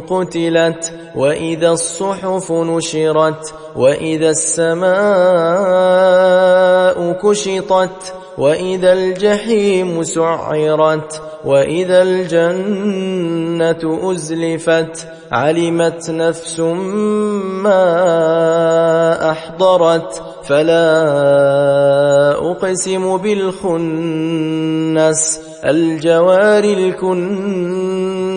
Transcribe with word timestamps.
قتلت 0.00 0.92
وإذا 1.16 1.70
الصحف 1.70 2.52
نشرت 2.52 3.54
وإذا 3.76 4.30
السماء 4.30 4.92
كشطت 7.12 8.14
وإذا 8.38 8.92
الجحيم 8.92 10.02
سعرت 10.02 11.22
وإذا 11.44 12.02
الجنة 12.02 14.12
أزلفت 14.12 15.06
علمت 15.32 16.10
نفس 16.10 16.60
ما 16.60 17.82
أحضرت 19.30 20.22
فلا 20.44 20.92
أقسم 22.50 23.16
بالخنس 23.16 24.60
الجوار 25.64 26.64
الكنس 26.64 28.11